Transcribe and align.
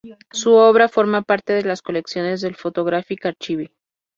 Su 0.31 0.53
obra 0.53 0.89
forma 0.89 1.21
parte 1.21 1.53
de 1.53 1.61
las 1.63 1.83
colecciones 1.83 2.41
del 2.41 2.55
Photographic 2.55 3.23
archive. 3.27 3.69